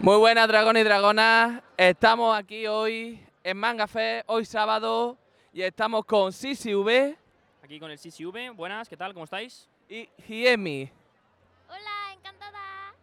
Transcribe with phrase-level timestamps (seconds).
[0.00, 1.62] Muy buenas, dragones y dragonas.
[1.76, 5.16] Estamos aquí hoy en Manga Fest, hoy sábado,
[5.52, 7.16] y estamos con CCV
[7.62, 8.52] Aquí con el CCV.
[8.54, 9.12] Buenas, ¿qué tal?
[9.14, 9.68] ¿Cómo estáis?
[9.88, 10.90] y Hiemi.
[11.68, 12.94] Hola, encantada.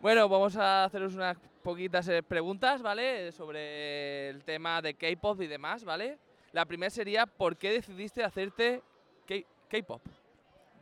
[0.00, 3.32] Bueno, vamos a haceros unas poquitas eh, preguntas, ¿vale?
[3.32, 6.18] Sobre el tema de K-pop y demás, ¿vale?
[6.52, 8.82] La primera sería, ¿por qué decidiste hacerte
[9.26, 10.00] K- K-pop?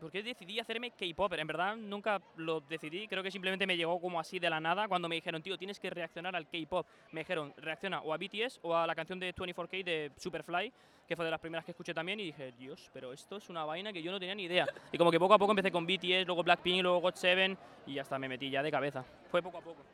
[0.03, 1.39] ¿Por qué decidí hacerme K-Popper?
[1.39, 4.89] En verdad nunca lo decidí, creo que simplemente me llegó como así de la nada
[4.89, 6.85] cuando me dijeron, tío, tienes que reaccionar al K-Pop.
[7.13, 10.73] Me dijeron, reacciona o a BTS o a la canción de 24K de Superfly,
[11.07, 13.65] que fue de las primeras que escuché también, y dije, Dios, pero esto es una
[13.65, 14.67] vaina que yo no tenía ni idea.
[14.91, 18.19] Y como que poco a poco empecé con BTS, luego Blackpink, luego GOT7, y hasta
[18.19, 19.05] me metí ya de cabeza.
[19.31, 19.85] Fue poco a poco.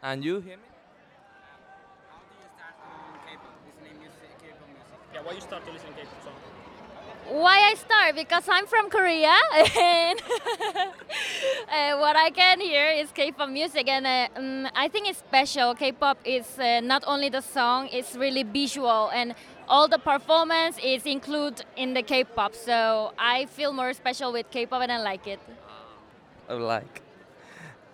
[0.00, 0.62] And you, Hiemi?
[2.08, 5.12] How do you start on K-pop, listening music, K-pop music?
[5.12, 6.55] Yeah, why you start to listen K-pop song?
[7.28, 8.14] Why I start?
[8.14, 10.20] Because I'm from Korea and
[11.68, 15.74] uh, what I can hear is K-pop music and uh, um, I think it's special.
[15.74, 19.34] K-pop is uh, not only the song, it's really visual and
[19.68, 22.54] all the performance is included in the K-pop.
[22.54, 25.40] So I feel more special with K-pop and I like it.
[26.48, 27.02] Like.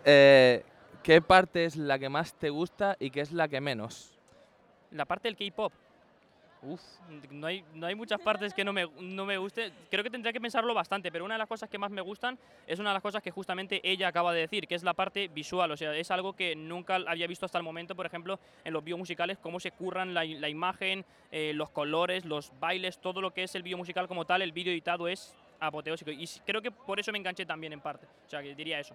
[0.05, 0.63] Eh,
[1.03, 4.13] ¿Qué parte es la que más te gusta y qué es la que menos?
[4.91, 5.73] La parte del K-pop.
[6.65, 6.81] Uf,
[7.31, 9.73] no hay, no hay muchas partes que no me, no me guste.
[9.91, 12.39] Creo que tendría que pensarlo bastante, pero una de las cosas que más me gustan
[12.69, 15.27] es una de las cosas que justamente ella acaba de decir, que es la parte
[15.27, 15.73] visual.
[15.73, 18.85] O sea, es algo que nunca había visto hasta el momento, por ejemplo, en los
[18.85, 23.43] biomusicales, cómo se curran la, la imagen, eh, los colores, los bailes, todo lo que
[23.43, 26.13] es el biomusical como tal, el vídeo editado es apoteósico.
[26.13, 28.07] Y creo que por eso me enganché también en parte.
[28.25, 28.95] O sea, que diría eso.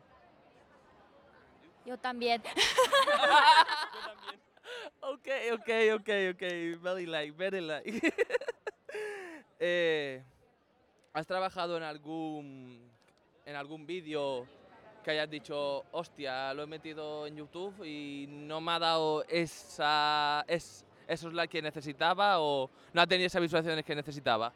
[1.85, 2.41] Yo también.
[5.01, 6.43] Ok, ok, ok, ok.
[6.81, 8.01] Very like, very like.
[9.59, 10.21] Eh,
[11.13, 12.91] ¿Has trabajado en algún
[13.43, 14.45] en algún vídeo
[15.03, 20.45] que hayas dicho, hostia, lo he metido en YouTube y no me ha dado esa,
[20.47, 24.53] es, esos likes que necesitaba o no ha tenido esas visualizaciones que necesitaba?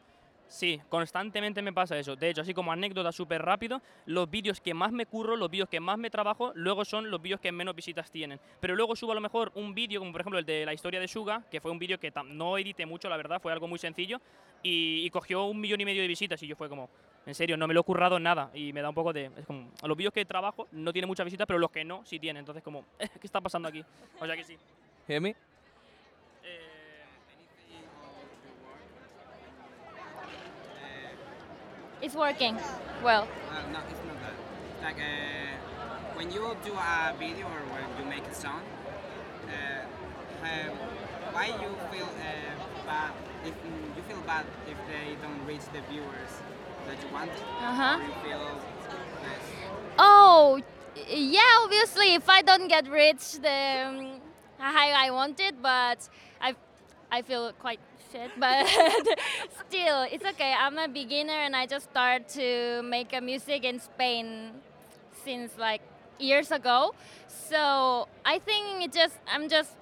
[0.52, 2.18] Sí, constantemente me pasa eso.
[2.18, 5.70] De hecho, así como anécdota súper rápido, los vídeos que más me curro, los vídeos
[5.70, 8.38] que más me trabajo, luego son los vídeos que menos visitas tienen.
[8.60, 11.00] Pero luego subo a lo mejor un vídeo, como por ejemplo el de la historia
[11.00, 13.80] de Suga, que fue un vídeo que no edité mucho, la verdad, fue algo muy
[13.80, 14.20] sencillo,
[14.62, 16.90] y, y cogió un millón y medio de visitas, y yo fue como,
[17.26, 19.32] en serio, no me lo he currado nada, y me da un poco de...
[19.38, 22.20] Es como, los vídeos que trabajo no tienen muchas visitas, pero los que no, sí
[22.20, 22.42] tienen.
[22.42, 23.86] Entonces como, "Eh, ¿qué está pasando aquí?
[24.20, 24.58] O sea que sí.
[25.08, 25.22] ¿Hear
[32.02, 32.58] It's working
[33.04, 33.28] well.
[33.50, 34.36] Uh, no, it's not that.
[34.84, 38.62] Like uh, when you do a video or when you make a song,
[39.48, 40.48] uh, uh,
[41.32, 43.12] why you feel uh, bad?
[43.46, 43.54] If
[43.98, 46.34] you feel bad if they don't reach the viewers
[46.88, 48.00] that you want, Uh-huh.
[48.24, 48.40] feel
[49.24, 49.46] less.
[49.98, 50.60] Oh,
[51.08, 54.22] yeah, obviously, if I don't get rich, the um,
[54.58, 56.08] how I want it, but
[56.40, 56.56] I,
[57.12, 57.80] I feel quite
[58.12, 58.32] shit.
[58.40, 58.66] But
[59.82, 60.54] still, it's okay.
[60.54, 64.52] I'm a beginner, and I just started to make a music in Spain
[65.24, 65.82] since like
[66.20, 66.94] years ago.
[67.28, 69.76] So I think it just I'm just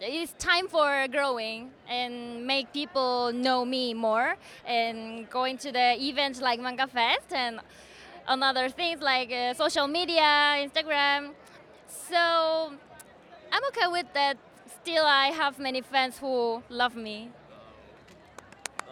[0.00, 4.36] it's time for growing and make people know me more
[4.66, 7.60] and going to the events like Manga Fest and
[8.28, 11.30] other things like uh, social media, Instagram.
[11.88, 12.72] So
[13.52, 14.36] I'm okay with that.
[14.82, 17.30] Still, I have many fans who love me.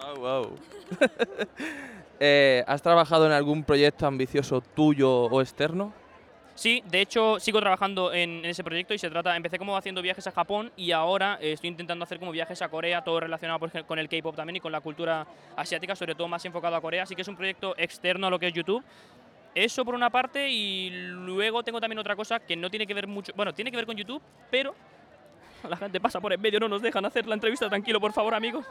[0.00, 0.58] Oh, wow.
[2.20, 5.92] Eh, ¿Has trabajado en algún proyecto ambicioso tuyo o externo?
[6.54, 10.24] Sí, de hecho sigo trabajando en, ese proyecto y se trata, empecé como haciendo viajes
[10.28, 13.84] a Japón y ahora eh, estoy intentando hacer como viajes a Corea, todo relacionado ej-
[13.84, 17.02] con el K-pop también y con la cultura asiática, sobre todo más enfocado a Corea,
[17.02, 18.82] así que es un proyecto externo a lo que es YouTube.
[19.52, 23.08] Eso por una parte y luego tengo también otra cosa que no tiene que ver
[23.08, 24.22] mucho, bueno, tiene que ver con YouTube,
[24.52, 24.72] pero
[25.68, 28.34] la gente pasa por en medio, no nos dejan hacer la entrevista tranquilo, por favor,
[28.34, 28.64] amigos.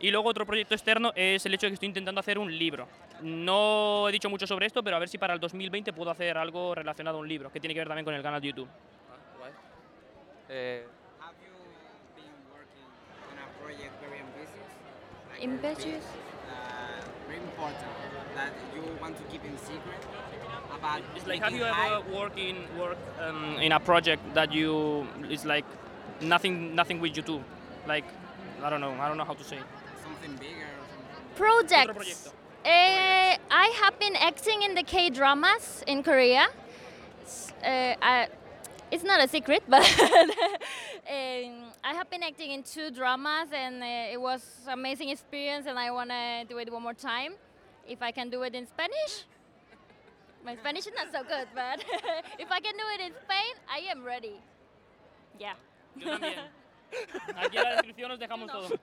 [0.00, 2.86] Y luego otro proyecto externo es el hecho de que estoy intentando hacer un libro.
[3.22, 6.38] No he dicho mucho sobre esto, pero a ver si para el 2020 puedo hacer
[6.38, 8.68] algo relacionado a un libro, que tiene que ver también con el canal de YouTube.
[10.50, 10.86] Eh,
[11.20, 11.52] Have you
[12.16, 12.88] been working
[13.30, 14.20] on a project very
[15.42, 16.04] ambitious?
[16.48, 17.92] Uh, very important
[18.34, 20.00] that you want to keep in secret
[20.74, 25.06] about It's like, have you ever worked in work um, in a project that you
[25.28, 25.66] it's like
[26.22, 27.42] nothing nothing with YouTube,
[27.86, 28.04] like
[28.62, 29.58] I don't know, I don't know how to say.
[30.08, 31.24] Something bigger or something?
[31.36, 31.94] Projects.
[31.94, 32.32] proyecto.
[32.64, 36.48] Eh, I have been acting in the K dramas in Korea.
[37.62, 38.28] Uh, I,
[38.90, 44.14] it's not a secret, but um, I have been acting in two dramas, and uh,
[44.14, 45.66] it was amazing experience.
[45.66, 47.32] And I wanna do it one more time.
[47.86, 49.24] If I can do it in Spanish,
[50.44, 51.84] My Spanish is not so good, but
[52.38, 54.36] if I can do it in Spain, I am ready.
[55.38, 55.54] Yeah.
[57.36, 58.68] Aquí en la descripción os dejamos todo.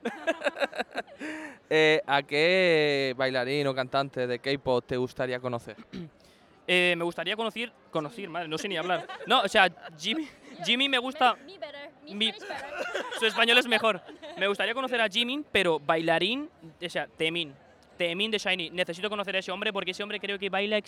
[1.68, 5.76] Eh, ¿A qué bailarín o cantante de K-pop te gustaría conocer?
[6.68, 9.06] Eh, me gustaría conocer, conocer, madre, no sé ni hablar.
[9.24, 10.28] No, o sea, Jimmy,
[10.64, 11.90] Jimmy me gusta, Me better.
[12.08, 12.34] Me, Mi-
[13.20, 14.02] su español es mejor.
[14.36, 16.50] Me gustaría conocer a Jimin, pero bailarín,
[16.84, 17.54] o sea, Temin.
[17.96, 18.70] Temin de Shiny.
[18.70, 20.80] Necesito conocer a ese hombre porque ese hombre creo que baila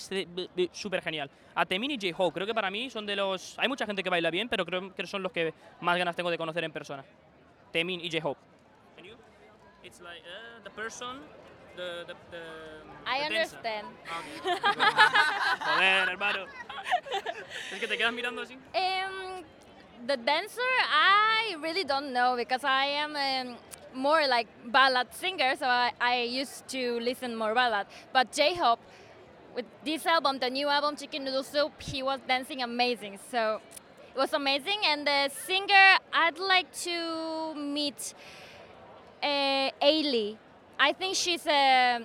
[0.72, 1.30] súper genial.
[1.54, 3.58] A Temin y J-Hope, creo que para mí son de los...
[3.58, 6.30] Hay mucha gente que baila bien, pero creo que son los que más ganas tengo
[6.30, 7.04] de conocer en persona.
[7.72, 8.40] Temin y J-Hope.
[8.98, 9.16] And you?
[9.82, 11.20] It's like uh, the person,
[11.76, 12.42] the, the, the,
[13.06, 13.86] I the understand.
[15.64, 16.46] Joder, hermano.
[17.72, 18.54] Es que te quedas mirando así.
[18.54, 19.44] Um,
[20.06, 20.60] the dancer,
[20.90, 23.56] I really don't know because I am um,
[23.94, 27.86] more like ballad singer, so I, I used to listen more ballad.
[28.12, 28.80] But J-Hope,
[29.54, 33.18] with this album, the new album Chicken Noodle Soup, he was dancing amazing.
[33.30, 33.60] So
[34.14, 34.78] it was amazing.
[34.84, 38.14] And the singer, I'd like to meet
[39.22, 40.36] uh, Ailey.
[40.78, 42.00] I think she's a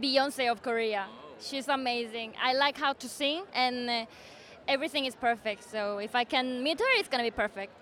[0.00, 1.06] Beyonce of Korea.
[1.40, 2.32] She's amazing.
[2.42, 3.90] I like how to sing and.
[3.90, 4.06] Uh,
[4.66, 5.62] everything is perfect.
[5.62, 7.72] So if I can meet her, it's gonna be perfect.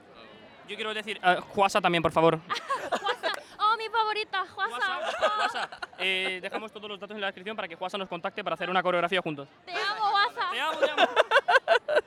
[0.69, 2.39] Yo quiero decir, uh, Juasa también, por favor.
[2.91, 5.27] Juasa, oh, mi favorita, Juasa.
[5.37, 5.69] Juasa,
[5.99, 8.71] eh, dejamos todos los datos en la descripción para que Juasa nos contacte para hacer
[8.71, 9.49] una coreografía juntos.
[9.67, 10.51] Te amo, Juasa.
[10.53, 11.03] Te amo, te amo.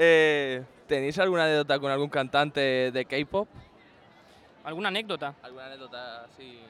[0.00, 3.48] Eh, ¿Tenéis alguna anécdota con algún cantante de K-pop?
[4.62, 5.34] ¿Alguna anécdota?
[5.42, 6.60] ¿Alguna anécdota así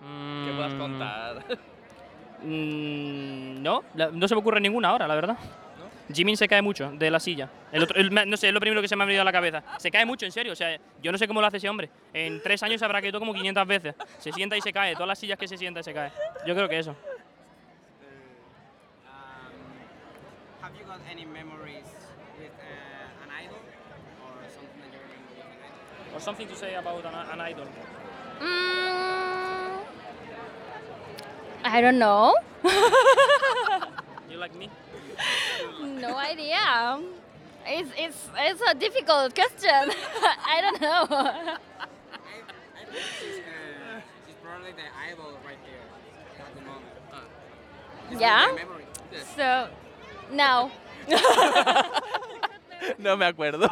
[0.00, 1.44] Mm, que puedas contar?
[2.42, 3.82] mm, no,
[4.12, 5.36] no se me ocurre ninguna ahora, la verdad.
[6.12, 7.48] Jimin se cae mucho de la silla.
[7.72, 9.32] El otro- el- no sé, es lo primero que se me ha venido a la
[9.32, 9.62] cabeza.
[9.78, 10.52] Se cae mucho, en serio.
[10.52, 11.88] O sea, yo no sé cómo lo hace ese hombre.
[12.12, 13.94] En tres años se habrá caído como 500 veces.
[14.18, 14.92] Se sienta y se cae.
[14.94, 16.12] Todas las sillas que se sienta y se cae.
[16.46, 16.90] Yo creo que eso.
[16.90, 16.96] Um,
[20.62, 21.86] have you got any memories
[22.38, 23.56] with uh, an idol
[24.20, 26.16] or something that you remember with an idol?
[26.16, 27.64] Or something to say about an, idol.
[28.42, 29.80] Mm,
[31.64, 32.34] I don't know.
[34.34, 34.68] You like me?
[35.80, 36.58] no idea.
[37.64, 39.70] It's, it's, it's a difficult question.
[40.54, 41.06] I don't know.
[41.08, 41.56] I,
[42.74, 45.86] I think she's, uh, she's probably the idol right here
[46.40, 46.90] at the moment.
[48.10, 48.56] That Yeah?
[49.36, 49.68] So,
[50.32, 50.72] no.
[52.98, 53.68] no me acuerdo.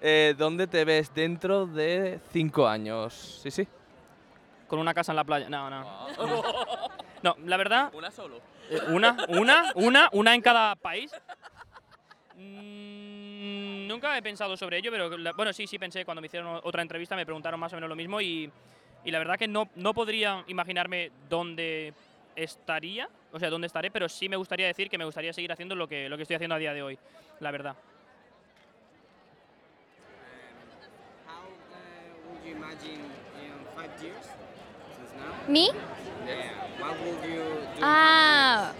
[0.00, 3.40] Eh, ¿Dónde te ves dentro de cinco años?
[3.42, 3.66] Sí, sí.
[4.68, 5.48] Con una casa en la playa.
[5.48, 5.84] No, no.
[7.22, 8.40] No, la verdad, Una solo.
[8.70, 9.16] Eh, ¿Una?
[9.28, 9.72] ¿Una?
[9.74, 10.08] ¿Una?
[10.12, 11.10] ¿Una en cada país?
[12.36, 16.60] Mm, nunca he pensado sobre ello, pero la- bueno, sí, sí pensé cuando me hicieron
[16.62, 18.50] otra entrevista, me preguntaron más o menos lo mismo y,
[19.04, 21.92] y la verdad que no, no podría imaginarme dónde
[22.36, 25.74] estaría, o sea, dónde estaré, pero sí me gustaría decir que me gustaría seguir haciendo
[25.74, 26.98] lo que, lo que estoy haciendo a día de hoy,
[27.40, 27.74] la verdad.
[31.26, 33.00] How uh, would you imagine
[33.42, 34.47] in five years since now?
[35.46, 35.70] Me?
[36.26, 36.34] Yeah.
[36.78, 37.44] What would you do?
[37.82, 38.72] Ah.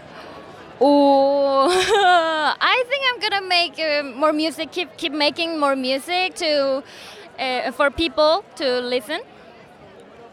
[0.81, 1.67] Oh,
[2.61, 4.71] I think I'm gonna make uh, more music.
[4.71, 6.83] Keep keep making more music to
[7.37, 9.21] uh, for people to listen.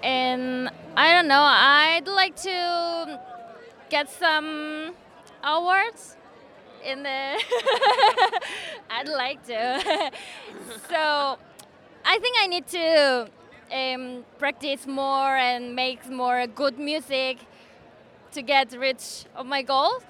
[0.02, 1.42] And I don't know.
[1.42, 3.20] I'd like to
[3.90, 4.94] get some
[5.42, 6.16] awards
[6.84, 7.08] in the.
[8.90, 9.82] I'd like to.
[10.88, 11.38] so,
[12.04, 13.28] I think I need to
[13.72, 17.38] um, practice more and make more good music
[18.32, 20.02] to get rich of my goals.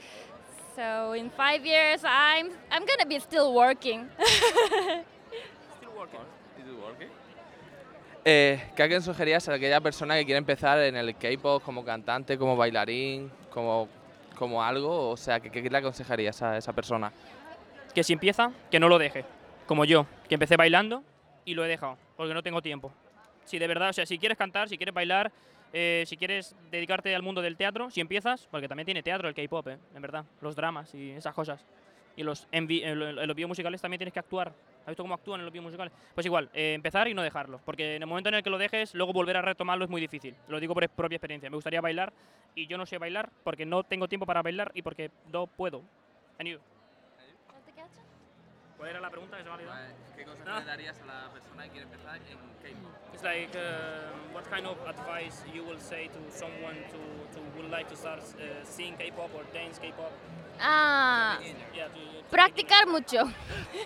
[0.75, 4.09] So in five years, I'm I'm gonna be still working.
[8.29, 12.57] Eh, ¿Qué aconsejarías a aquella persona que quiere empezar en el K-pop como cantante, como
[12.57, 13.89] bailarín, como,
[14.37, 15.11] como algo?
[15.11, 17.13] O sea, ¿qué, qué le aconsejarías a esa persona?
[17.95, 19.25] Que si empieza, que no lo deje,
[19.67, 21.05] como yo, que empecé bailando
[21.45, 22.93] y lo he dejado, porque no tengo tiempo.
[23.47, 25.33] Si de verdad, o sea, si quieres cantar, si quieres bailar,
[25.73, 29.35] eh, si quieres dedicarte al mundo del teatro, si empiezas, porque también tiene teatro el
[29.35, 31.65] K-pop, eh, en verdad, los dramas y esas cosas.
[32.17, 34.49] Y los en, vi- en lo- en los vídeos musicales también tienes que actuar.
[34.83, 35.93] ¿Has visto cómo actúan en los vídeos musicales?
[36.15, 38.59] Pues igual, eh, empezar y no dejarlo, porque en el momento en el que lo
[38.59, 40.35] dejes, luego volver a retomarlo es muy difícil.
[40.49, 41.50] Lo digo por propia experiencia.
[41.50, 42.12] Me gustaría bailar
[42.55, 45.83] y yo no sé bailar porque no tengo tiempo para bailar y porque no puedo.
[46.38, 46.59] And you?
[48.76, 49.78] ¿Cuál era la pregunta que se me ha olvidado?
[50.16, 50.61] ¿Qué consejo Ah.
[50.61, 52.23] le darías a la persona que quiere empezar en
[52.62, 53.14] K-pop?
[53.14, 56.99] It's like uh, what kind of advice you will say to someone to,
[57.35, 60.12] to would like to start uh, sing K-pop or dance K-pop?
[60.61, 61.38] Ah,
[61.75, 63.30] Yeah, to, to practicar mucho.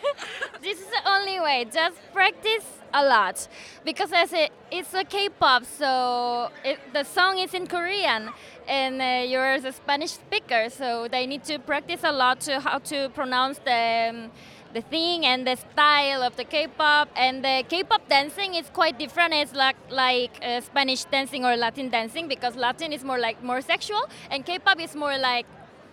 [0.61, 1.65] this is the only way.
[1.73, 3.47] Just practice a lot
[3.85, 8.31] because as it, it's a K-pop, so it, the song is in Korean,
[8.69, 12.79] and uh, you're a Spanish speaker, so they need to practice a lot to how
[12.79, 14.31] to pronounce the um,
[14.73, 17.09] the thing and the style of the K-pop.
[17.17, 19.35] And the K-pop dancing is quite different.
[19.35, 23.61] It's like like uh, Spanish dancing or Latin dancing because Latin is more like more
[23.61, 25.47] sexual, and K-pop is more like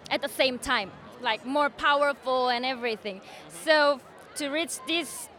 [0.10, 0.92] at the same time,
[1.22, 3.22] like more powerful and everything.
[3.66, 4.00] So
[4.36, 5.30] to reach this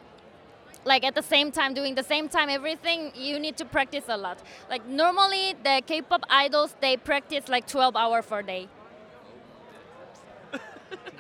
[0.85, 4.17] like at the same time doing the same time everything you need to practice a
[4.17, 4.39] lot
[4.71, 8.69] like normally the k-pop idols they practice like 12 hours for day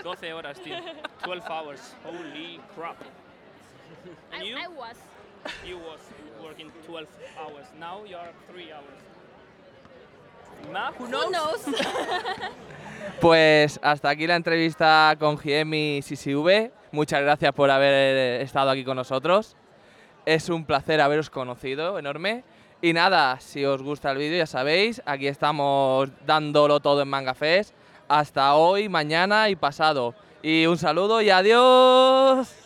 [0.02, 0.76] 12 horas, tío.
[1.24, 1.94] 12 hours.
[2.04, 2.96] Holy crap.
[4.32, 4.56] And I, you?
[4.56, 4.96] I was
[5.64, 6.00] You was
[6.42, 7.06] working 12
[7.38, 7.66] hours.
[7.78, 9.00] Now you are 3 hours.
[10.72, 11.24] Ma, who knows?
[11.26, 11.60] who knows
[13.20, 16.70] Pues hasta aquí la entrevista con Giemi CCV.
[16.92, 19.56] Muchas gracias por haber estado aquí con nosotros.
[20.26, 22.44] Es un placer haberos conocido, enorme.
[22.82, 27.34] Y nada, si os gusta el vídeo ya sabéis, aquí estamos dándolo todo en Manga
[27.34, 27.74] Fest.
[28.08, 30.14] Hasta hoy, mañana y pasado.
[30.42, 32.57] Y un saludo y adiós.